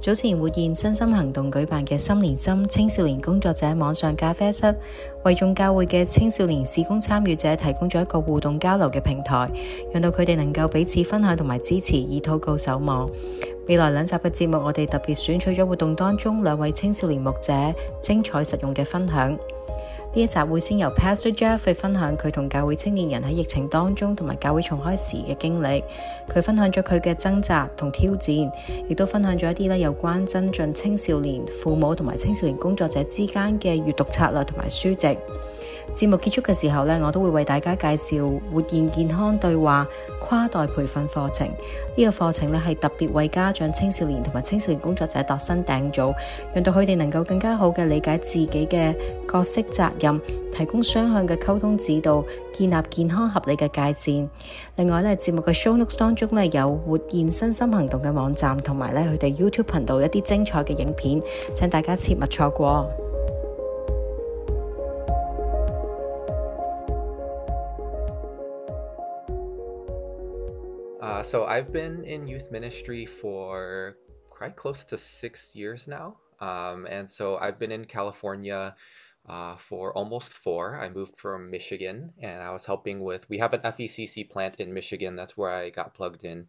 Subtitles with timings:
[0.00, 4.74] 早前活現真心行動舉辦嘅心連心青少年工作者網上咖啡室，
[5.24, 9.50] 為眾教會嘅青少年事工參與者提供咗一個互動交流嘅平台，
[9.92, 13.10] 讓到佢哋能夠彼此分享同埋支持，以禱告守望。
[13.66, 17.52] 未來兩集嘅節目，我哋特別選取咗活動當中兩位青少年牧者
[18.00, 19.36] 精彩實用嘅分享。
[20.12, 25.82] 呢一集會先由 Pastor Jeff 去分享佢同教會青年人喺疫情當中同埋教會重開時嘅經歷。
[26.28, 28.50] 佢分享咗佢嘅掙扎同挑戰，
[28.88, 35.18] 亦都分享咗一啲咧有關增進青少年父母同埋青少年工作者之間嘅閱讀策略同埋書籍。
[35.94, 39.86] 節目結束嘅時候呢，我都會為大家介紹活現健康對話
[40.20, 41.48] 跨代培訓課程。
[41.96, 46.14] 呢個課程呢係特別為家長、青少年同埋青少年工作者度身訂造，
[46.54, 48.94] 讓到佢哋能夠更加好嘅理解自己嘅
[49.30, 50.20] 角色責任，
[50.52, 54.28] 提供雙向嘅溝通指導，建立健康合理嘅界線。
[54.76, 61.22] 另外呢，節目嘅 show notes 當中呢，有活現身心行動嘅網站，同埋呢佢哋 YouTube 頻道一啲精彩嘅影片，
[61.54, 62.86] 請大家切勿錯過。
[71.21, 73.95] Uh, so I've been in youth ministry for
[74.31, 76.17] quite close to six years now.
[76.39, 78.75] Um, and so I've been in California
[79.29, 80.79] uh, for almost four.
[80.79, 84.73] I moved from Michigan and I was helping with, we have an FECC plant in
[84.73, 85.15] Michigan.
[85.15, 86.47] That's where I got plugged in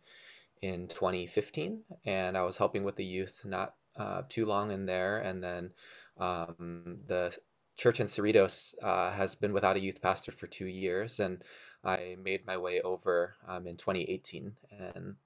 [0.63, 1.83] in 2015.
[2.07, 5.19] And I was helping with the youth not uh, too long in there.
[5.19, 5.71] And then
[6.17, 7.37] um, the
[7.77, 11.21] church in Cerritos uh, has been without a youth pastor for two years.
[11.21, 11.45] And
[11.85, 14.53] I made my way over um, in 2018.
[14.79, 15.17] And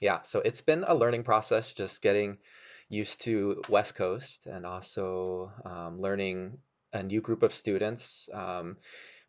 [0.00, 2.38] yeah, so it's been a learning process just getting
[2.88, 6.58] used to West Coast and also um, learning
[6.92, 8.28] a new group of students.
[8.32, 8.76] Um,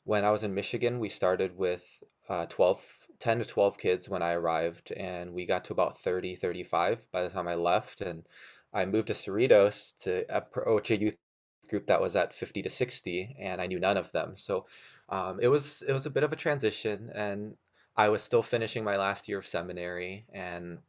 [0.03, 1.83] when I was in Michigan, we started with
[2.29, 2.85] uh, 12,
[3.19, 7.23] 10 to 12 kids when I arrived, and we got to about 30, 35 by
[7.23, 8.01] the time I left.
[8.01, 8.23] And
[8.71, 11.17] I moved to Cerritos to approach a youth
[11.69, 14.37] group that was at 50 to 60, and I knew none of them.
[14.37, 14.67] So
[15.09, 17.55] um, it was it was a bit of a transition, and
[17.95, 20.79] I was still finishing my last year of seminary, and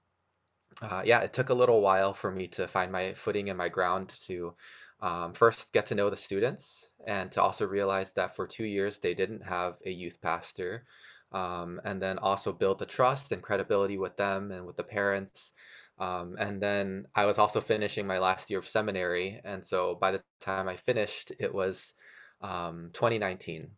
[0.82, 3.69] uh, yeah, it took a little while for me to find my footing and my
[3.69, 4.55] ground to
[5.00, 8.99] um, first get to know the students, and to also realize that for two years
[8.99, 10.84] they didn't have a youth pastor,
[11.32, 15.53] um, and then also build the trust and credibility with them and with the parents.
[15.99, 20.12] Um, and then I was also finishing my last year of seminary, and so by
[20.12, 21.94] the time I finished, it was
[22.43, 23.71] um, 2019.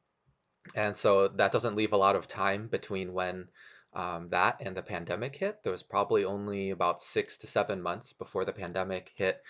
[0.75, 3.49] And so that doesn't leave a lot of time between when
[3.95, 5.63] um, that and the pandemic hit.
[5.63, 9.43] There was probably only about six to seven months before the pandemic hit.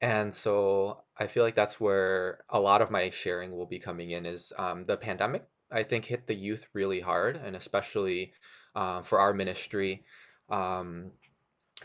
[0.00, 4.10] And so I feel like that's where a lot of my sharing will be coming
[4.10, 8.32] in is um, the pandemic, I think, hit the youth really hard, and especially
[8.74, 10.04] uh, for our ministry.
[10.48, 11.12] Um,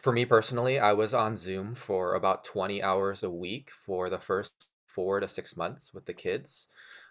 [0.01, 4.19] for me personally, I was on Zoom for about 20 hours a week for the
[4.19, 4.51] first
[4.87, 6.67] four to six months with the kids.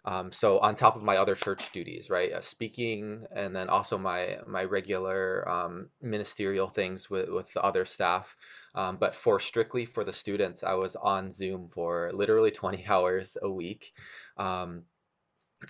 [0.06, 3.96] Um, so on top of my other church duties, right, uh, speaking, and then also
[3.96, 8.36] my my regular um, ministerial things with with the other staff.
[8.74, 13.36] Um, but for strictly for the students, I was on Zoom for literally 20 hours
[13.40, 13.92] a week.
[14.36, 14.84] Um,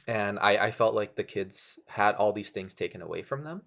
[0.06, 3.62] and I, I felt like the kids had all these things taken away from them.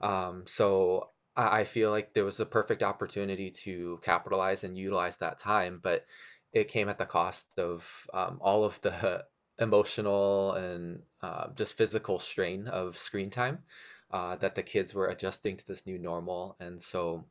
[0.00, 5.18] Um, so I, I feel like there was a perfect opportunity to capitalize and utilize
[5.18, 6.04] that time, but
[6.52, 9.24] it came at the cost of um, all of the
[9.58, 13.58] emotional and uh, just physical strain of screen time
[14.10, 16.56] uh, that the kids were adjusting to this new normal.
[16.60, 17.24] And so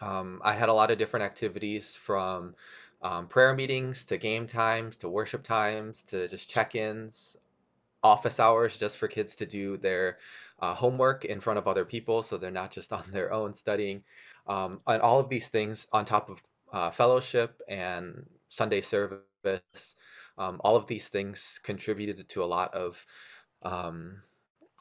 [0.00, 2.54] um, I had a lot of different activities from
[3.02, 7.36] um, prayer meetings to game times to worship times to just check ins,
[8.02, 10.18] office hours just for kids to do their
[10.60, 14.02] uh, homework in front of other people so they're not just on their own studying.
[14.46, 16.42] Um, and all of these things on top of
[16.72, 19.96] uh, fellowship and Sunday service
[20.40, 23.04] um, all of these things contributed to a lot of,
[23.62, 24.22] um,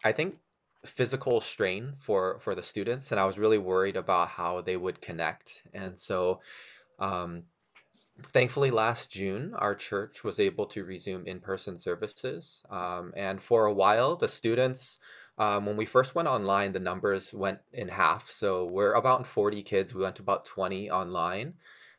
[0.04, 0.38] I think,
[0.86, 5.02] physical strain for for the students, and I was really worried about how they would
[5.02, 5.64] connect.
[5.74, 6.40] And so,
[6.98, 7.44] um,
[8.32, 12.64] thankfully, last June, our church was able to resume in-person services.
[12.70, 15.00] Um, and for a while, the students,
[15.38, 18.30] um, when we first went online, the numbers went in half.
[18.32, 19.94] So we're about 40 kids.
[19.94, 21.56] We went to about 20 online.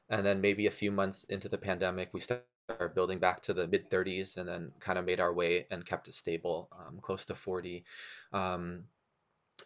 [0.08, 2.49] And then maybe a few months into the pandemic, we started
[2.94, 6.08] building back to the mid 30s and then kind of made our way and kept
[6.08, 7.84] it stable um, close to 40
[8.32, 8.84] um,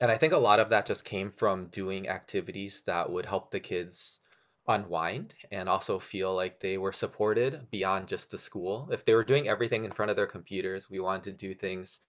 [0.00, 3.50] and i think a lot of that just came from doing activities that would help
[3.50, 4.20] the kids
[4.66, 9.24] unwind and also feel like they were supported beyond just the school if they were
[9.24, 12.00] doing everything in front of their computers we wanted to do things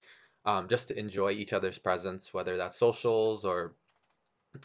[0.46, 3.76] um, just to enjoy each other's presence whether that's socials or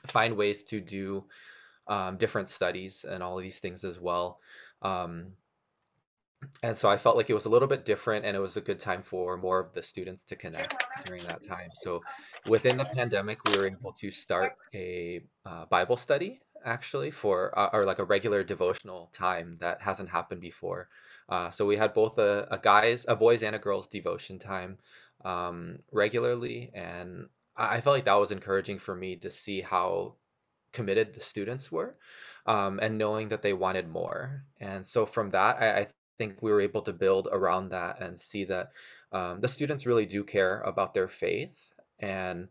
[0.06, 1.25] find ways to do
[1.91, 4.38] um, different studies and all of these things as well.
[4.81, 5.33] Um,
[6.62, 8.60] and so I felt like it was a little bit different and it was a
[8.60, 11.70] good time for more of the students to connect during that time.
[11.75, 12.02] So
[12.46, 17.70] within the pandemic, we were able to start a uh, Bible study actually for uh,
[17.72, 20.88] or like a regular devotional time that hasn't happened before.
[21.28, 24.78] Uh, so we had both a, a guys, a boys and a girls devotion time
[25.25, 30.14] um, regularly, and I felt like that was encouraging for me to see how
[30.72, 31.96] committed the students were,
[32.46, 34.44] um, and knowing that they wanted more.
[34.58, 35.87] And so from that, I, I
[36.20, 38.72] think we were able to build around that and see that
[39.11, 42.49] um, the students really do care about their faith, and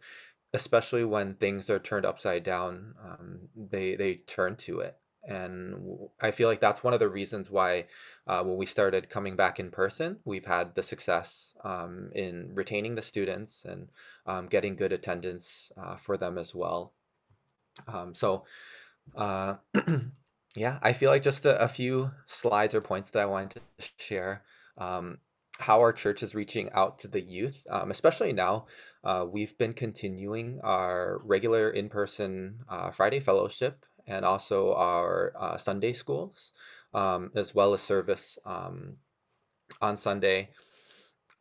[0.54, 4.98] especially when things are turned upside down, um, they they turn to it.
[5.22, 7.88] And i feel like that's one of the reasons why
[8.26, 12.96] uh, when we started coming back in person, we've had the success um, in retaining
[12.96, 13.90] the students and
[14.26, 16.94] um, getting good attendance uh, for them as well.
[17.88, 18.46] Um, so
[19.16, 19.56] uh,
[20.56, 23.90] yeah, I feel like just a, a few slides or points that I wanted to
[23.98, 24.44] share.
[24.78, 25.18] Um,
[25.58, 28.68] how our church is reaching out to the youth, um, especially now.
[29.04, 35.94] Uh, we've been continuing our regular in-person uh, Friday fellowship and also our uh, Sunday
[35.94, 36.54] schools,
[36.94, 38.96] um, as well as service um,
[39.82, 40.50] on Sunday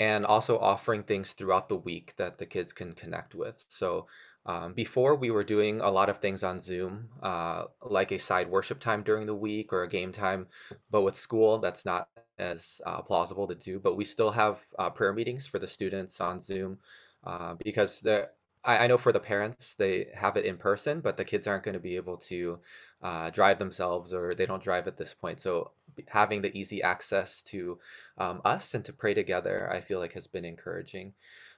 [0.00, 3.64] and also offering things throughout the week that the kids can connect with.
[3.68, 4.06] So
[4.48, 8.50] um, before we were doing a lot of things on Zoom, uh, like a side
[8.50, 10.48] worship time during the week or a game time,
[10.90, 12.08] but with school, that's not
[12.38, 13.78] as uh, plausible to do.
[13.80, 16.78] But we still have uh, prayer meetings for the students on Zoom
[17.24, 18.30] uh, because the
[18.64, 21.64] I, I know for the parents they have it in person, but the kids aren't
[21.64, 22.60] going to be able to
[23.02, 25.40] uh, drive themselves or they don't drive at this point.
[25.40, 25.72] So
[26.08, 27.78] having the easy access to
[28.18, 31.14] um, us and to pray together, I feel like has been encouraging.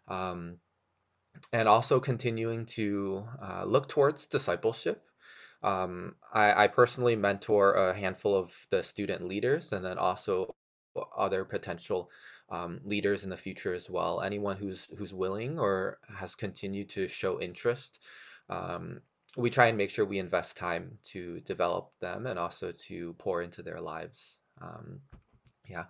[0.09, 0.59] Um,
[1.53, 5.03] and also continuing to uh, look towards discipleship.
[5.63, 10.55] Um, I, I personally mentor a handful of the student leaders and then also
[11.17, 12.11] other potential
[12.49, 14.23] um, leaders in the future as well.
[14.23, 18.01] Anyone who's who's willing or has continued to show interest,
[18.49, 19.01] um,
[19.37, 23.43] we try and make sure we invest time to develop them and also to pour
[23.43, 24.41] into their lives.
[24.61, 25.01] Um,
[25.69, 25.85] yeah.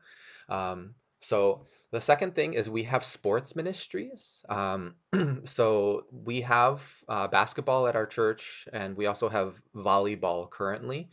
[0.49, 4.45] Um, so the second thing is we have sports ministries.
[4.49, 4.95] Um,
[5.45, 11.11] so we have uh, basketball at our church, and we also have volleyball currently.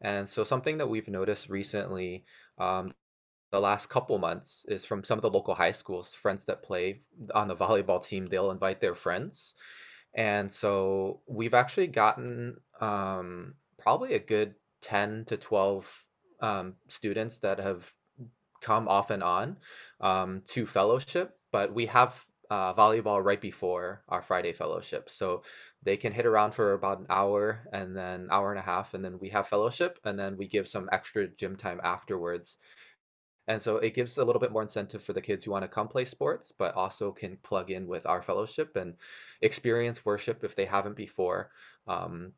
[0.00, 2.24] And so something that we've noticed recently,
[2.58, 2.92] um,
[3.50, 7.00] the last couple months, is from some of the local high schools, friends that play
[7.34, 9.54] on the volleyball team, they'll invite their friends.
[10.14, 16.04] And so we've actually gotten um, probably a good 10 to 12
[16.40, 17.92] um, students that have
[18.60, 19.56] come off and on
[20.00, 25.10] um, to fellowship, but we have uh, volleyball right before our Friday fellowship.
[25.10, 25.42] So
[25.82, 29.04] they can hit around for about an hour and then hour and a half, and
[29.04, 32.58] then we have fellowship, and then we give some extra gym time afterwards.
[33.46, 35.68] And so it gives a little bit more incentive for the kids who want to
[35.68, 38.94] come play sports, but also can plug in with our fellowship and
[39.40, 41.50] experience worship if they haven't before.
[41.86, 42.32] Um,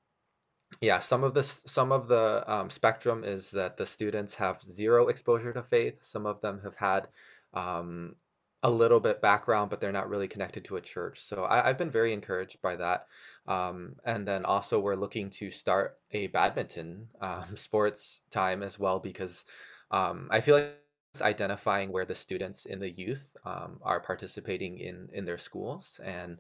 [0.81, 5.09] yeah, some of this, some of the um, spectrum is that the students have zero
[5.09, 5.99] exposure to faith.
[6.03, 7.09] Some of them have had
[7.53, 8.15] um,
[8.63, 11.21] a little bit background, but they're not really connected to a church.
[11.21, 13.07] So I, I've been very encouraged by that.
[13.47, 19.01] Um, and then also we're looking to start a badminton um, sports time as well
[19.01, 19.45] because
[19.91, 20.77] um, I feel like
[21.15, 25.99] it's identifying where the students in the youth um, are participating in in their schools
[26.05, 26.39] and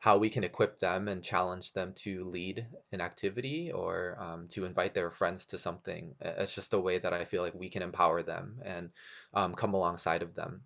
[0.00, 4.64] how we can equip them and challenge them to lead an activity or um, to
[4.64, 6.14] invite their friends to something.
[6.20, 8.90] It's just a way that I feel like we can empower them and
[9.34, 10.62] um, come alongside of them.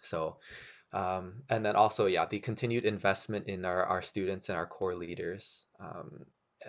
[0.00, 0.38] So,
[0.92, 4.96] um, and then also, yeah, the continued investment in our, our students and our core
[4.96, 6.26] leaders um,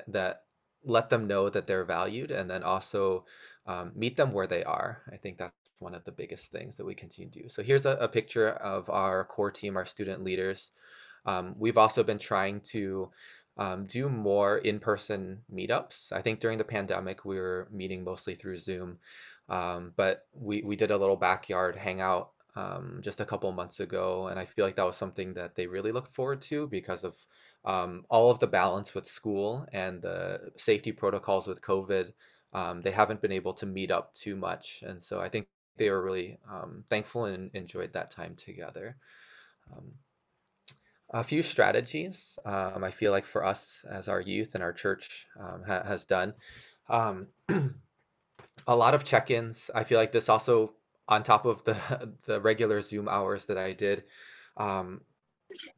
[0.09, 0.43] that
[0.85, 3.25] let them know that they're valued and then also
[3.65, 5.01] um, meet them where they are.
[5.11, 7.49] I think that's one of the biggest things that we continue to do.
[7.49, 10.71] So here's a, a picture of our core team, our student leaders.
[11.25, 13.09] Um, we've also been trying to
[13.57, 16.11] um, do more in-person meetups.
[16.11, 18.97] I think during the pandemic, we were meeting mostly through Zoom,
[19.49, 24.27] um, but we, we did a little backyard hangout um, just a couple months ago,
[24.27, 27.15] and I feel like that was something that they really looked forward to because of
[27.65, 32.11] um, all of the balance with school and the safety protocols with COVID.
[32.53, 35.89] Um, they haven't been able to meet up too much, and so I think they
[35.89, 38.97] were really um, thankful and enjoyed that time together.
[41.13, 45.27] A few strategies um, I feel like for us as our youth and our church
[45.39, 46.34] um, ha- has done.
[46.89, 47.27] Um,
[48.67, 49.70] a lot of check-ins.
[49.74, 50.74] I feel like this also
[51.08, 51.77] on top of the
[52.25, 54.03] the regular Zoom hours that I did,
[54.58, 55.01] um,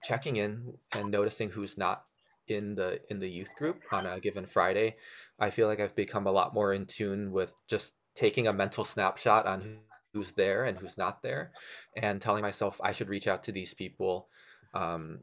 [0.03, 2.03] checking in and noticing who's not
[2.47, 4.95] in the in the youth group on a given Friday,
[5.39, 8.85] I feel like I've become a lot more in tune with just taking a mental
[8.85, 9.79] snapshot on
[10.13, 11.51] who's there and who's not there,
[11.97, 14.29] and telling myself I should reach out to these people
[14.75, 15.19] um,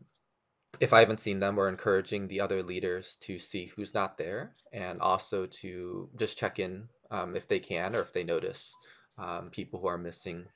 [0.80, 4.54] if I haven't seen them, we're encouraging the other leaders to see who's not there,
[4.73, 8.75] and also to just check in um, if they can or if they notice
[9.18, 10.47] um, people who are missing.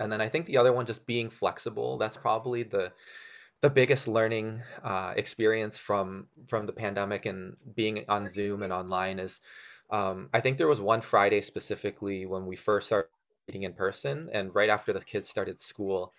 [0.00, 1.98] And then I think the other one, just being flexible.
[1.98, 2.92] That's probably the
[3.60, 9.18] the biggest learning uh, experience from from the pandemic and being on Zoom and online
[9.18, 9.40] is
[9.90, 13.08] um, I think there was one Friday specifically when we first started
[13.46, 16.12] meeting in person, and right after the kids started school,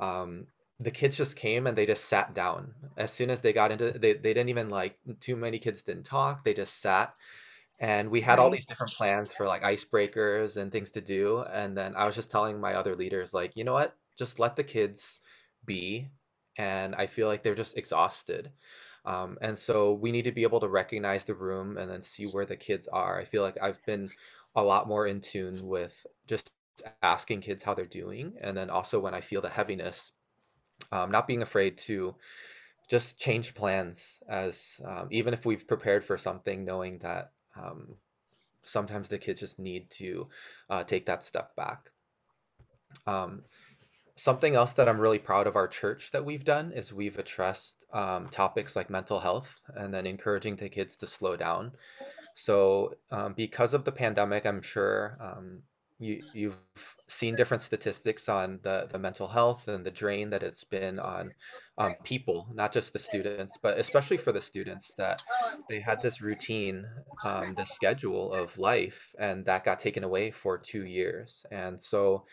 [0.00, 0.46] um,
[0.82, 2.74] the kids just came and they just sat down.
[2.96, 6.04] As soon as they got into they they didn't even like too many kids didn't
[6.04, 6.44] talk.
[6.44, 7.14] They just sat
[7.80, 11.40] and we had all these different plans for like icebreakers and things to do.
[11.40, 13.96] And then I was just telling my other leaders, like, you know what?
[14.18, 15.20] Just let the kids
[15.66, 16.08] be.
[16.56, 18.52] And I feel like they're just exhausted.
[19.04, 22.26] Um, and so we need to be able to recognize the room and then see
[22.26, 23.18] where the kids are.
[23.18, 24.10] I feel like I've been
[24.54, 26.50] a lot more in tune with just
[27.02, 28.34] asking kids how they're doing.
[28.40, 30.12] And then also when I feel the heaviness,
[30.90, 32.14] um, not being afraid to
[32.88, 37.94] just change plans as um, even if we've prepared for something, knowing that um,
[38.64, 40.28] sometimes the kids just need to
[40.68, 41.90] uh, take that step back.
[43.06, 43.42] Um,
[44.16, 47.84] something else that I'm really proud of our church that we've done is we've addressed
[47.92, 51.72] um, topics like mental health and then encouraging the kids to slow down.
[52.34, 55.62] So, um, because of the pandemic, I'm sure um,
[56.02, 56.58] you you've
[57.08, 61.32] seen different statistics on the the mental health and the drain that it's been on
[61.78, 65.22] um, people, not just the students, but especially for the students that
[65.68, 66.86] they had this routine,
[67.24, 71.46] um, this schedule of life, and that got taken away for two years.
[71.50, 72.26] And so,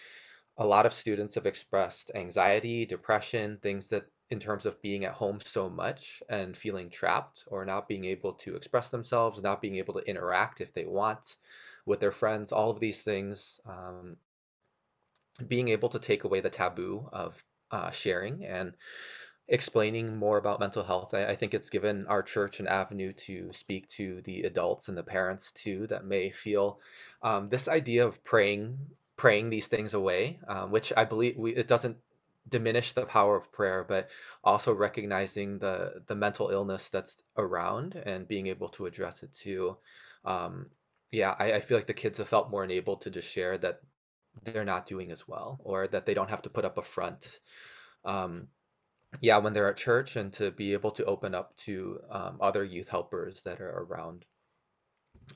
[0.58, 5.14] a lot of students have expressed anxiety, depression, things that in terms of being at
[5.14, 9.78] home so much and feeling trapped or not being able to express themselves, not being
[9.78, 11.36] able to interact if they want
[11.90, 14.18] with their friends, all of these things, um,
[15.48, 18.74] being able to take away the taboo of uh, sharing and
[19.48, 21.14] explaining more about mental health.
[21.14, 24.98] I, I think it's given our church an avenue to speak to the adults and
[24.98, 26.80] the parents too that may feel
[27.24, 28.78] um, this idea of praying
[29.18, 31.98] praying these things away, um, which I believe we, it doesn't
[32.48, 34.10] diminish the power of prayer, but
[34.44, 39.78] also recognizing the the mental illness that's around and being able to address it too.
[40.26, 40.68] Um,
[41.12, 43.80] yeah, I, I feel like the kids have felt more enabled to just share that
[44.44, 47.40] they're not doing as well or that they don't have to put up a front.
[48.06, 48.48] Um,
[49.22, 52.64] yeah, when they're at church and to be able to open up to um, other
[52.64, 54.24] youth helpers that are around.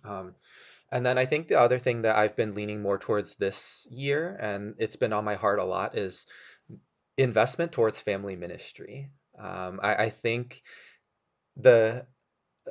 [0.03, 0.35] Um,
[0.91, 4.37] and then I think the other thing that I've been leaning more towards this year,
[4.39, 6.27] and it's been on my heart a lot, is
[7.17, 9.09] investment towards family ministry.
[9.39, 10.61] Um, I, I think
[11.57, 12.05] the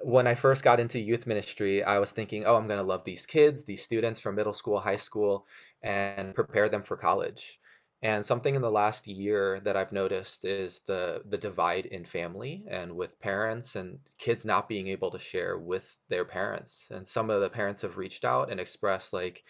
[0.02, 3.04] when I first got into youth ministry, I was thinking, oh, I'm going to love
[3.04, 5.46] these kids, these students from middle school, high school,
[5.82, 7.58] and prepare them for college.
[8.02, 12.64] And something in the last year that I've noticed is the the divide in family
[12.68, 16.88] and with parents and kids not being able to share with their parents.
[16.90, 19.44] And some of the parents have reached out and expressed like,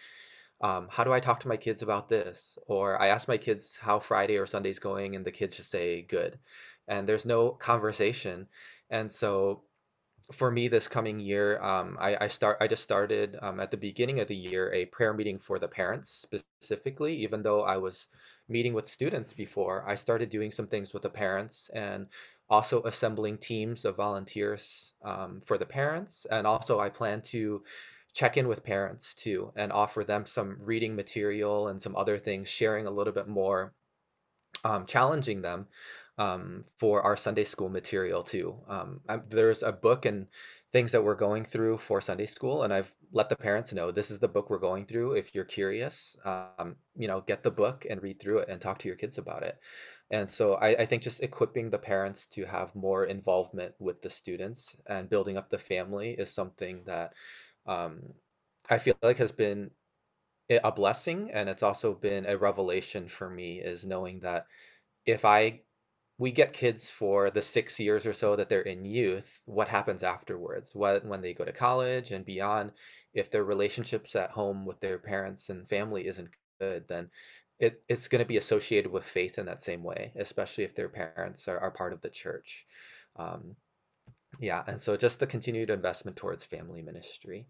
[0.61, 2.57] um, how do I talk to my kids about this?
[2.67, 6.03] Or I ask my kids how Friday or Sunday's going, and the kids just say
[6.03, 6.37] good.
[6.87, 8.47] And there's no conversation.
[8.89, 9.63] And so
[10.31, 13.77] for me this coming year, um, I, I start I just started um, at the
[13.77, 18.07] beginning of the year a prayer meeting for the parents specifically, even though I was
[18.47, 19.83] meeting with students before.
[19.87, 22.07] I started doing some things with the parents and
[22.49, 26.25] also assembling teams of volunteers um, for the parents.
[26.29, 27.63] And also I plan to
[28.13, 32.49] check in with parents too and offer them some reading material and some other things,
[32.49, 33.73] sharing a little bit more
[34.63, 35.67] um, challenging them
[36.17, 38.55] um, for our Sunday school material too.
[38.67, 40.27] Um, I'm, there's a book and
[40.71, 44.11] things that we're going through for Sunday school, and I've let the parents know this
[44.11, 45.13] is the book we're going through.
[45.13, 48.79] If you're curious, um, you know, get the book and read through it and talk
[48.79, 49.57] to your kids about it.
[50.11, 54.09] And so I, I think just equipping the parents to have more involvement with the
[54.09, 57.13] students and building up the family is something that
[57.65, 58.01] um,
[58.69, 59.71] I feel like has been
[60.49, 64.45] a blessing, and it's also been a revelation for me is knowing that
[65.05, 65.61] if I
[66.17, 70.03] we get kids for the six years or so that they're in youth, what happens
[70.03, 70.71] afterwards?
[70.73, 72.71] What when they go to college and beyond,
[73.13, 76.29] if their relationships at home with their parents and family isn't
[76.59, 77.09] good, then
[77.59, 80.89] it, it's going to be associated with faith in that same way, especially if their
[80.89, 82.65] parents are, are part of the church.
[83.15, 83.55] Um,
[84.39, 87.47] yeah, and so just the continued investment towards family ministry.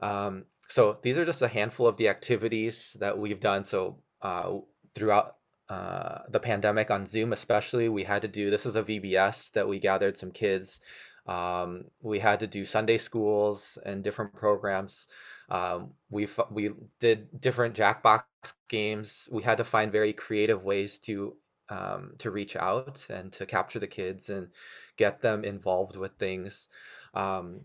[0.00, 3.64] Um, so these are just a handful of the activities that we've done.
[3.64, 4.58] So uh,
[4.94, 5.36] throughout
[5.68, 7.88] uh, the pandemic on Zoom, especially.
[7.88, 10.80] We had to do this is a VBS that we gathered some kids.
[11.26, 15.08] Um, we had to do Sunday schools and different programs.
[15.50, 16.70] Um, we we
[17.00, 18.22] did different Jackbox
[18.68, 19.28] games.
[19.30, 21.36] We had to find very creative ways to
[21.68, 24.48] um, to reach out and to capture the kids and
[24.96, 26.68] get them involved with things.
[27.12, 27.60] Um,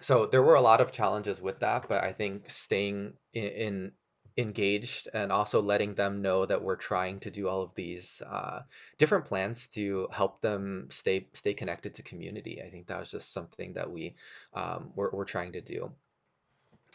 [0.00, 3.92] so there were a lot of challenges with that, but I think staying in, in
[4.36, 8.60] engaged and also letting them know that we're trying to do all of these uh,
[8.98, 12.62] different plans to help them stay stay connected to community.
[12.62, 14.14] I think that was just something that we
[14.52, 15.92] um, we're, we're trying to do.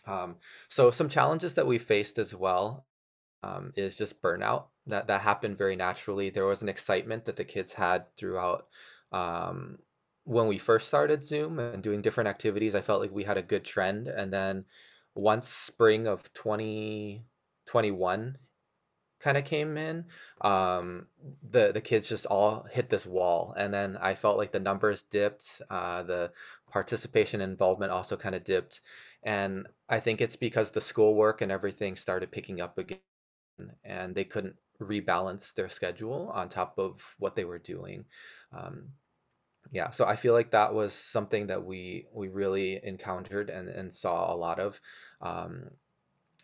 [0.05, 0.35] Um,
[0.67, 2.85] so some challenges that we faced as well
[3.43, 4.65] um, is just burnout.
[4.87, 6.29] That that happened very naturally.
[6.29, 8.67] There was an excitement that the kids had throughout
[9.11, 9.79] um,
[10.25, 12.75] when we first started Zoom and doing different activities.
[12.75, 14.65] I felt like we had a good trend, and then
[15.15, 16.31] once spring of
[17.71, 18.37] 2021
[19.19, 20.05] kind of came in,
[20.41, 21.07] um,
[21.51, 25.03] the the kids just all hit this wall, and then I felt like the numbers
[25.03, 26.31] dipped, uh, the
[26.71, 28.81] participation involvement also kind of dipped,
[29.23, 32.99] and I think it's because the schoolwork and everything started picking up again,
[33.83, 38.05] and they couldn't rebalance their schedule on top of what they were doing.
[38.53, 38.89] Um,
[39.71, 43.95] yeah, so I feel like that was something that we we really encountered and, and
[43.95, 44.79] saw a lot of,
[45.21, 45.71] um,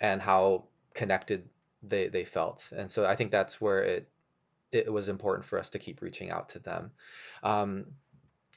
[0.02, 1.48] and how connected
[1.84, 2.60] they they felt.
[2.76, 4.10] And so I think that's where it
[4.72, 6.92] it was important for us to keep reaching out to them.
[7.44, 7.86] Um,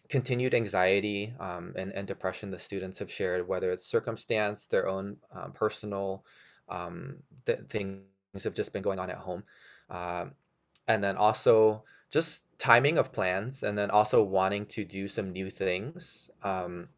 [0.09, 5.17] continued anxiety um, and, and depression the students have shared, whether it's circumstance, their own
[5.33, 6.25] um, personal
[6.69, 7.17] um,
[7.47, 8.03] th- things
[8.43, 9.45] have just been going on at home.
[9.89, 10.33] Um,
[10.89, 15.49] and then also just timing of plans, and then also wanting to do some new
[15.49, 16.29] things.
[16.43, 16.89] Um,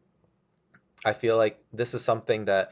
[1.05, 2.71] I feel like this is something that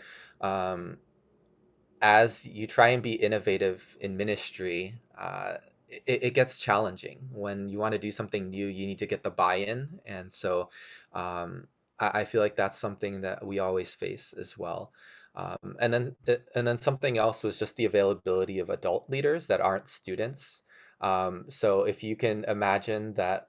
[2.01, 5.55] as you try and be innovative in ministry, uh,
[5.87, 7.29] it, it gets challenging.
[7.31, 10.69] When you want to do something new, you need to get the buy-in, and so
[11.13, 11.67] um,
[11.99, 14.91] I, I feel like that's something that we always face as well.
[15.35, 16.15] Um, and then
[16.55, 20.61] and then something else was just the availability of adult leaders that aren't students.
[20.99, 23.47] Um, so if you can imagine that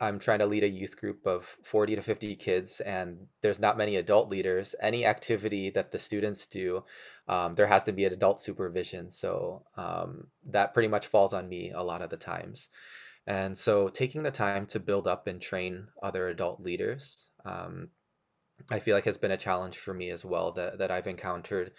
[0.00, 3.76] I'm trying to lead a youth group of 40 to 50 kids, and there's not
[3.76, 4.74] many adult leaders.
[4.80, 6.84] Any activity that the students do,
[7.28, 9.10] um, there has to be an adult supervision.
[9.10, 12.70] So um, that pretty much falls on me a lot of the times.
[13.26, 17.88] And so taking the time to build up and train other adult leaders, um,
[18.70, 21.72] I feel like has been a challenge for me as well that, that I've encountered.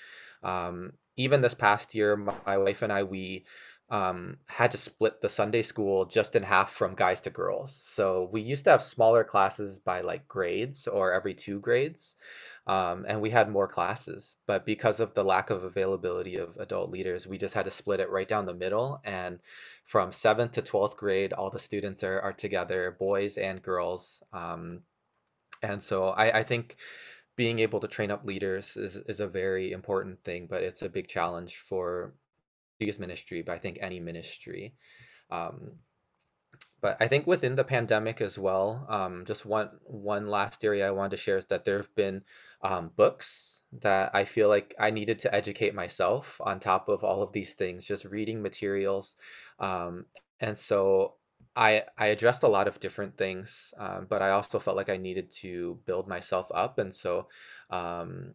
[0.44, 3.46] Um, even this past year, my, my wife and I, we
[3.91, 7.77] um, had to split the Sunday school just in half from guys to girls.
[7.84, 12.15] So we used to have smaller classes by like grades or every two grades,
[12.65, 14.34] um, and we had more classes.
[14.47, 17.99] But because of the lack of availability of adult leaders, we just had to split
[17.99, 19.01] it right down the middle.
[19.04, 19.39] And
[19.84, 24.23] from seventh to 12th grade, all the students are, are together, boys and girls.
[24.32, 24.84] Um,
[25.62, 26.77] and so I, I think
[27.36, 30.89] being able to train up leaders is, is a very important thing, but it's a
[30.89, 32.13] big challenge for
[32.86, 34.74] youth ministry, but I think any ministry.
[35.30, 35.80] Um,
[36.82, 40.91] but I think within the pandemic as well, um, just one one last area I
[40.91, 42.24] wanted to share is that there have been
[42.62, 47.22] um, books that I feel like I needed to educate myself on top of all
[47.24, 49.15] of these things, just reading materials.
[49.60, 50.06] Um,
[50.39, 51.15] and so
[51.56, 54.98] I I addressed a lot of different things, um, but I also felt like I
[54.98, 57.28] needed to build myself up, and so
[57.70, 58.34] um,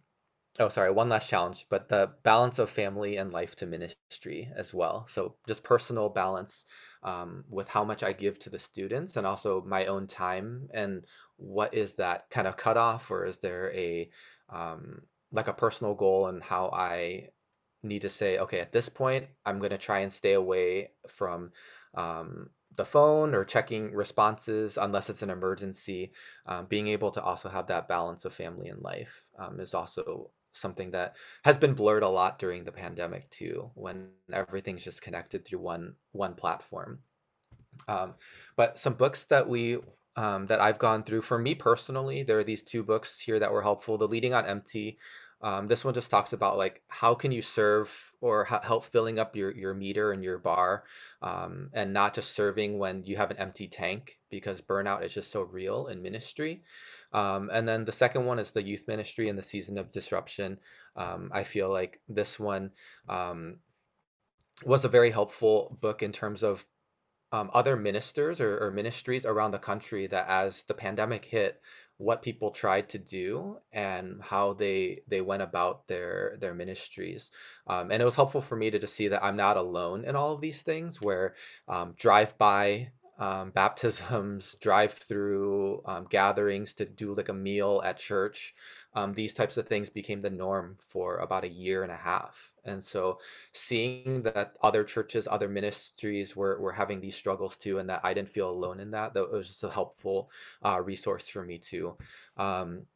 [0.59, 4.73] Oh, sorry, one last challenge, but the balance of family and life to ministry as
[4.73, 5.07] well.
[5.07, 6.65] So just personal balance
[7.03, 11.05] um, with how much I give to the students and also my own time and
[11.37, 14.11] what is that kind of cutoff or is there a
[14.49, 17.29] um, like a personal goal and how I
[17.83, 21.53] need to say, okay, at this point, I'm going to try and stay away from
[21.95, 26.13] um, the phone or checking responses unless it's an emergency.
[26.47, 30.31] Um, being able to also have that balance of family and life um, is also
[30.57, 35.45] something that has been blurred a lot during the pandemic too, when everything's just connected
[35.45, 37.01] through one one platform.
[37.89, 38.15] Um,
[38.57, 39.79] but some books that we
[40.17, 43.53] um, that I've gone through for me personally, there are these two books here that
[43.53, 43.99] were helpful.
[43.99, 44.99] The Leading on Empty.
[45.43, 47.91] Um, this one just talks about like how can you serve
[48.23, 50.85] or help filling up your your meter and your bar,
[51.21, 55.31] um, and not just serving when you have an empty tank because burnout is just
[55.31, 56.63] so real in ministry.
[57.13, 60.59] Um, and then the second one is the youth ministry and the season of disruption.
[60.97, 62.73] Um, I feel like this one
[63.09, 63.59] um,
[64.65, 66.65] was a very helpful book in terms of
[67.33, 71.61] um, other ministers or, or ministries around the country that as the pandemic hit,
[71.99, 77.31] what people tried to do and how they they went about their their ministries.
[77.67, 80.15] Um, and it was helpful for me to just see that I'm not alone in
[80.15, 81.01] all of these things.
[81.01, 81.35] Where
[81.69, 87.99] um, drive by um, baptisms, drive through um, gatherings to do like a meal at
[87.99, 88.55] church.
[88.95, 92.53] Um, these types of things became the norm for about a year and a half.
[92.65, 93.21] And so
[93.53, 98.15] seeing that other churches, other ministries were, were having these struggles too, and that I
[98.15, 100.31] didn't feel alone in that, that was just a helpful
[100.65, 101.97] uh, resource for me too.
[102.37, 102.87] Um,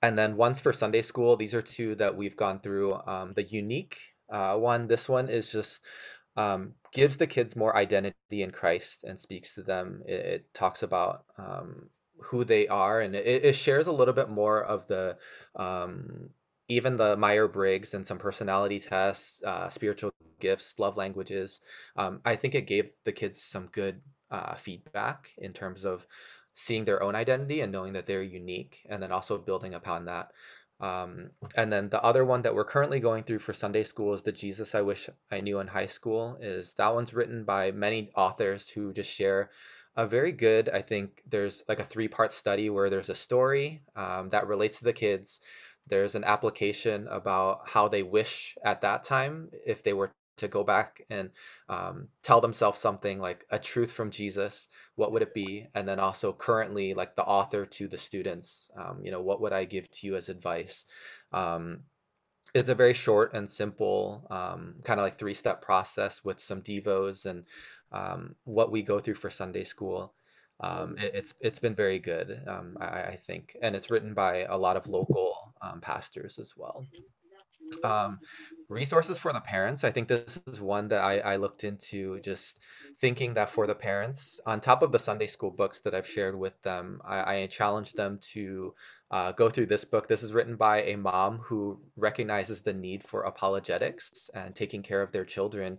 [0.00, 2.94] and then ones for Sunday school, these are two that we've gone through.
[2.94, 3.98] Um, the unique
[4.30, 5.82] uh, one, this one is just
[6.38, 10.02] um, gives the kids more identity in Christ and speaks to them.
[10.06, 11.90] It, it talks about um,
[12.22, 15.16] who they are, and it, it shares a little bit more of the
[15.56, 16.30] um,
[16.68, 21.60] even the Meyer Briggs and some personality tests, uh, spiritual gifts, love languages.
[21.96, 26.06] Um, I think it gave the kids some good uh, feedback in terms of
[26.54, 30.30] seeing their own identity and knowing that they're unique, and then also building upon that.
[30.80, 34.22] Um, and then the other one that we're currently going through for Sunday school is
[34.22, 36.38] the Jesus I Wish I Knew in High School.
[36.40, 39.50] Is that one's written by many authors who just share
[39.96, 40.68] a very good.
[40.68, 44.78] I think there's like a three part study where there's a story um, that relates
[44.78, 45.40] to the kids.
[45.88, 50.64] There's an application about how they wish at that time if they were to go
[50.64, 51.30] back and
[51.68, 55.66] um, tell themselves something like a truth from Jesus, what would it be?
[55.74, 59.52] And then also currently, like the author to the students, um, you know, what would
[59.52, 60.84] I give to you as advice?
[61.32, 61.80] Um,
[62.54, 66.62] it's a very short and simple, um, kind of like three step process with some
[66.62, 67.44] devos and
[67.92, 70.14] um, what we go through for Sunday school.
[70.60, 72.40] Um, it, it's it's been very good,
[72.80, 76.86] I, I think, and it's written by a lot of local pastors as well.
[77.82, 78.20] Um,
[78.68, 79.84] resources for the parents.
[79.84, 82.58] I think this is one that I, I looked into just
[83.00, 86.38] thinking that for the parents, on top of the Sunday school books that I've shared
[86.38, 88.74] with them, I, I challenged them to
[89.10, 90.08] uh, go through this book.
[90.08, 95.02] This is written by a mom who recognizes the need for apologetics and taking care
[95.02, 95.78] of their children.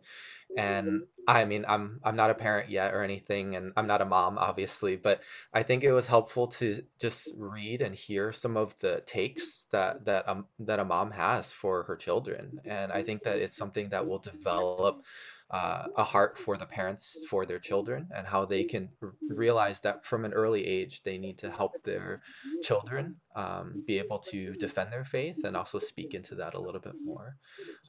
[0.57, 4.05] And I mean, I'm I'm not a parent yet or anything, and I'm not a
[4.05, 5.21] mom, obviously, but
[5.53, 10.05] I think it was helpful to just read and hear some of the takes that
[10.05, 13.89] that um that a mom has for her children, and I think that it's something
[13.89, 15.03] that will develop
[15.51, 19.79] uh, a heart for the parents for their children and how they can r- realize
[19.81, 22.21] that from an early age they need to help their
[22.61, 26.81] children um, be able to defend their faith and also speak into that a little
[26.81, 27.35] bit more.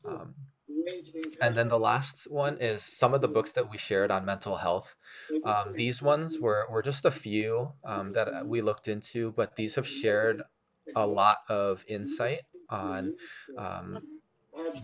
[0.04, 0.34] Um,
[1.40, 4.56] and then the last one is some of the books that we shared on mental
[4.56, 4.94] health.
[5.42, 9.74] Um, these ones were, were just a few um, that we looked into, but these
[9.76, 10.42] have shared
[10.94, 13.14] a lot of insight on
[13.56, 14.02] um,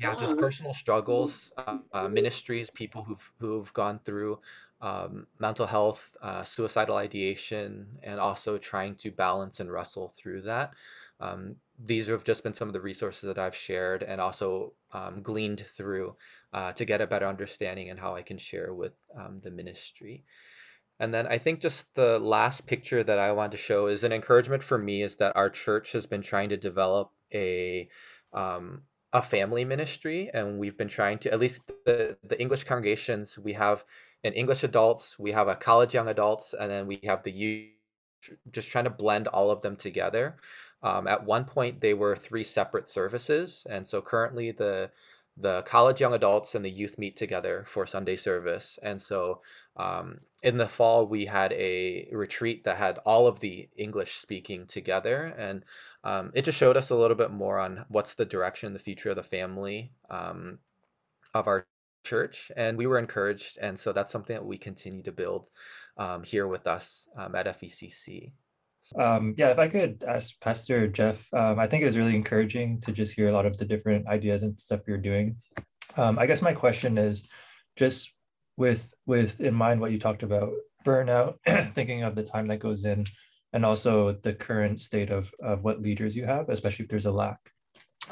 [0.01, 4.41] yeah, just personal struggles, uh, uh, ministries, people who've who've gone through
[4.81, 10.73] um, mental health, uh, suicidal ideation, and also trying to balance and wrestle through that.
[11.19, 15.23] Um, these have just been some of the resources that I've shared and also um,
[15.23, 16.17] gleaned through
[16.53, 20.25] uh, to get a better understanding and how I can share with um, the ministry.
[20.99, 24.13] And then I think just the last picture that I want to show is an
[24.13, 27.89] encouragement for me is that our church has been trying to develop a
[28.33, 33.39] um, a family ministry, and we've been trying to at least the the English congregations
[33.39, 33.85] we have
[34.25, 37.71] an English adults, we have a college young adults, and then we have the youth.
[38.51, 40.37] Just trying to blend all of them together.
[40.83, 44.91] Um, at one point, they were three separate services, and so currently the
[45.37, 48.79] the college young adults and the youth meet together for Sunday service.
[48.83, 49.43] And so
[49.77, 54.67] um, in the fall, we had a retreat that had all of the English speaking
[54.67, 55.35] together.
[55.37, 55.65] And
[56.05, 59.11] um, it just showed us a little bit more on what's the direction, the future
[59.11, 60.59] of the family um,
[61.35, 61.67] of our
[62.05, 62.51] church.
[62.57, 63.59] And we were encouraged.
[63.61, 65.51] And so that's something that we continue to build
[65.99, 68.33] um, here with us um, at FECC.
[68.99, 72.81] Um, yeah, if I could ask Pastor Jeff, um, I think it was really encouraging
[72.83, 75.37] to just hear a lot of the different ideas and stuff you're doing.
[75.97, 77.27] Um, I guess my question is
[77.77, 78.13] just
[78.57, 80.53] with with in mind what you talked about
[80.85, 81.35] burnout,
[81.75, 83.07] thinking of the time that goes in,
[83.53, 87.13] and also the current state of of what leaders you have, especially if there's a
[87.13, 87.39] lack.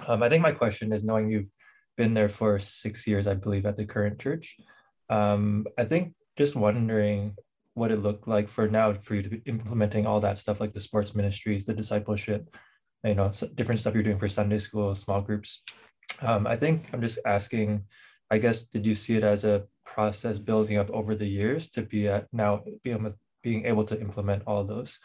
[0.09, 1.51] Um, I think my question is knowing you've
[1.97, 4.57] been there for six years, I believe, at the current church.
[5.09, 7.37] Um, I think just wondering
[7.75, 10.73] what it looked like for now for you to be implementing all that stuff like
[10.73, 12.57] the sports ministries, the discipleship,
[13.03, 15.63] you know, different stuff you're doing for Sunday school, small groups.
[16.23, 17.85] Um, I think I'm just asking,
[18.31, 21.83] I guess, did you see it as a process building up over the years to
[21.83, 25.01] be at now being, being able to implement all those?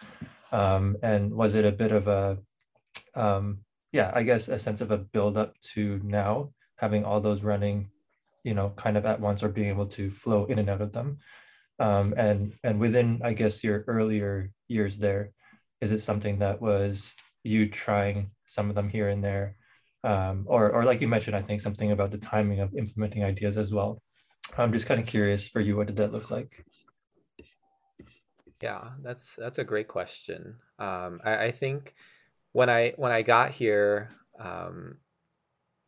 [0.51, 2.37] Um, and was it a bit of a,
[3.15, 3.59] um,
[3.91, 7.89] yeah, I guess a sense of a build up to now having all those running,
[8.43, 10.93] you know, kind of at once or being able to flow in and out of
[10.93, 11.17] them?
[11.79, 15.31] Um, and and within I guess your earlier years there,
[15.81, 19.55] is it something that was you trying some of them here and there?
[20.03, 23.57] Um, or, or like you mentioned i think something about the timing of implementing ideas
[23.57, 24.01] as well.
[24.57, 26.65] I'm just kind of curious for you what did that look like?
[28.61, 30.55] Yeah that's that's a great question.
[30.79, 31.95] Um, I, I think
[32.53, 34.97] when i when i got here um,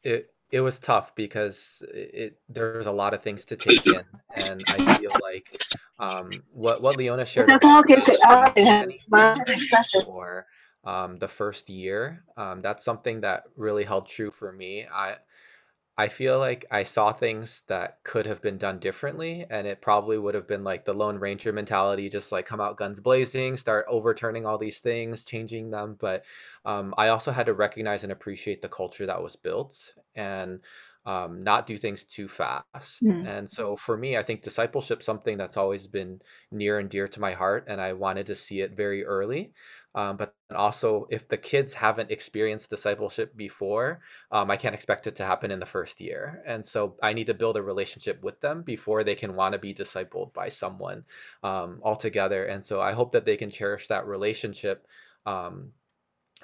[0.04, 4.04] it it was tough because it there's a lot of things to take in,
[4.36, 5.46] and I feel like
[6.00, 7.50] um, what what Leona shared
[10.04, 10.46] for
[10.84, 14.86] um, the first year, um, that's something that really held true for me.
[14.92, 15.16] I
[15.98, 20.18] I feel like I saw things that could have been done differently, and it probably
[20.18, 23.86] would have been like the Lone Ranger mentality, just like come out guns blazing, start
[23.90, 25.98] overturning all these things, changing them.
[26.00, 26.24] But
[26.66, 30.62] um, I also had to recognize and appreciate the culture that was built and
[31.06, 33.04] um, not do things too fast.
[33.04, 33.28] Mm.
[33.28, 37.20] And so for me, I think discipleship something that's always been near and dear to
[37.20, 39.54] my heart, and I wanted to see it very early.
[39.94, 44.02] Um, but also, if the kids haven't experienced discipleship before,
[44.32, 46.42] um, I can't expect it to happen in the first year.
[46.46, 49.60] And so I need to build a relationship with them before they can want to
[49.60, 51.04] be discipled by someone
[51.44, 52.46] um, altogether.
[52.46, 54.88] And so I hope that they can cherish that relationship
[55.26, 55.72] um,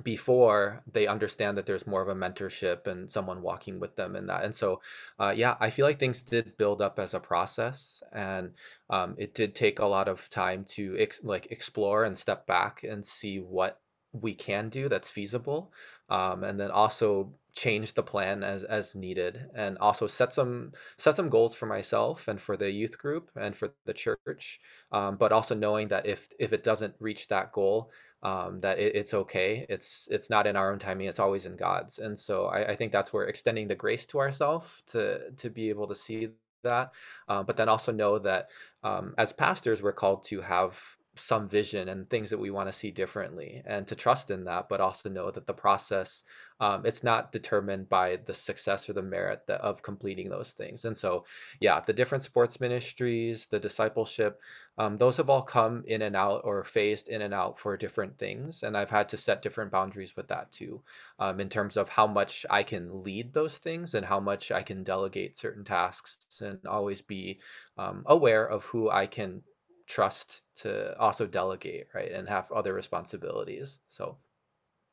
[0.04, 4.28] before they understand that there's more of a mentorship and someone walking with them in
[4.28, 4.44] that.
[4.44, 4.82] And so,
[5.20, 8.54] uh, yeah, I feel like things did build up as a process, and
[8.90, 12.84] um, it did take a lot of time to ex- like explore and step back
[12.84, 13.80] and see what
[14.12, 15.72] we can do that's feasible,
[16.10, 21.16] um, and then also change the plan as as needed, and also set some set
[21.16, 24.60] some goals for myself and for the youth group and for the church,
[24.92, 27.92] um, but also knowing that if if it doesn't reach that goal
[28.24, 29.66] um, that it, it's okay.
[29.70, 31.08] It's it's not in our own timing.
[31.08, 32.00] It's always in God's.
[32.00, 35.70] And so I, I think that's where extending the grace to ourselves to to be
[35.70, 36.30] able to see
[36.64, 36.92] that,
[37.28, 38.50] uh, but then also know that
[38.84, 40.80] um, as pastors we're called to have
[41.20, 44.70] some vision and things that we want to see differently and to trust in that
[44.70, 46.24] but also know that the process
[46.60, 50.86] um, it's not determined by the success or the merit that, of completing those things.
[50.86, 51.26] And so
[51.60, 54.40] yeah the different sports ministries the discipleship
[54.78, 58.18] um, those have all come in and out or phased in and out for different
[58.18, 60.82] things and i've had to set different boundaries with that too
[61.20, 64.62] um, in terms of how much i can lead those things and how much i
[64.62, 67.40] can delegate certain tasks and always be
[67.78, 69.42] um, aware of who i can
[69.87, 73.79] trust to also delegate, right, and have other responsibilities.
[73.89, 74.19] So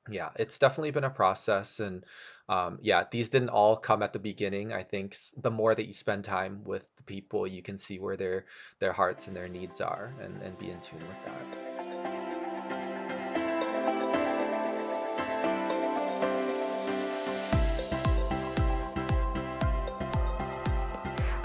[0.09, 2.03] yeah, it's definitely been a process, and
[2.47, 4.73] um, yeah, these didn't all come at the beginning.
[4.73, 8.17] I think the more that you spend time with the people, you can see where
[8.17, 8.45] their
[8.79, 11.79] their hearts and their needs are, and, and be in tune with that.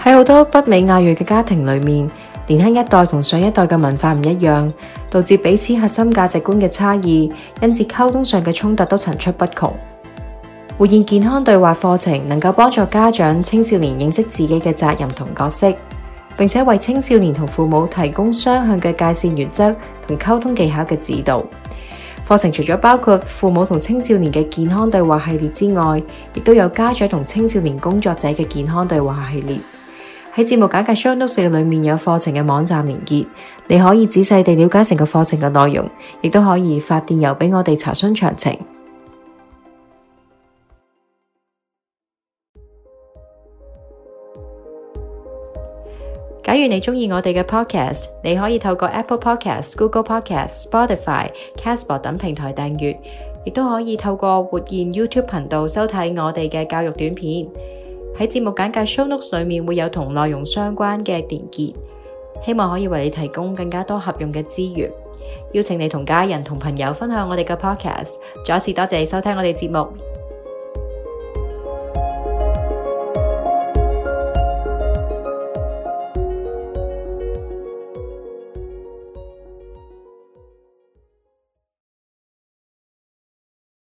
[0.05, 2.07] 喺好多北美亚裔嘅家庭里面，
[2.49, 4.71] 年輕一代同上一代嘅文化唔一樣，
[5.09, 9.71] 導致彼此核心價值觀嘅差異，因此溝通上嘅衝突都層出不窮。
[10.77, 15.73] 活現健康對話課程能夠幫助家長、青少年認識自己嘅責任同角色，
[16.37, 21.43] 並且為青少年同父母提供雙向嘅界線原則同溝通技巧嘅指導。
[22.27, 26.01] 課程除咗包括父母同青少年嘅健康對話系列之外，
[26.33, 29.57] 亦都有家長同青少年工作者嘅健康對話系列。
[30.35, 33.25] 喺節目簡介 show notes 裏面有課程嘅網站連結，
[33.67, 35.89] 你可以仔細地了解成個課程嘅內容，
[36.21, 38.59] 亦都可以發電郵俾我哋查詢詳情。
[46.43, 52.97] 假如你鍾意我哋嘅 podcast，你可以透過 Apple Podcast、Google Podcast、Spotify、Castbox 等平台訂閱，
[53.45, 57.47] 亦都可以透過活現 YouTube 頻道收睇我哋嘅教育短片。
[58.19, 61.73] 喺節目簡介 show notes 裏面會有同內容相關嘅連結，
[62.43, 64.91] 希望可以為你提供更加多合用嘅資源。
[65.53, 68.15] 邀請你同家人同朋友分享我哋嘅 podcast。
[68.45, 70.08] 再一次多謝你收聽我哋節目。